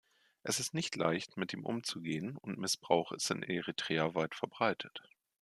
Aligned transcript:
Es 0.41 0.59
ist 0.59 0.73
nicht 0.73 0.95
leicht, 0.95 1.37
mit 1.37 1.53
ihm 1.53 1.63
umzugehen, 1.63 2.35
und 2.37 2.57
Missbrauch 2.57 3.11
ist 3.11 3.29
in 3.29 3.43
Eritrea 3.43 4.15
weitverbreitet. 4.15 5.03